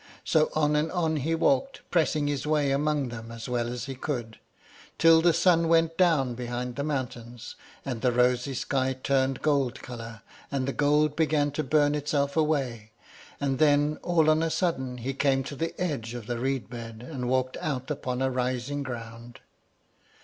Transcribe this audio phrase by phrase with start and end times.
[0.23, 3.93] So on and on he walked, pressing his way among them as well as he
[3.93, 4.39] could,
[4.97, 7.53] till the sun went down behind the mountains,
[7.85, 12.93] and the rosy sky turned gold color, and the gold began to burn itself away,
[13.39, 17.07] and then all on a sudden he came to the edge of the reed bed,
[17.07, 19.39] and walked out upon a rising ground.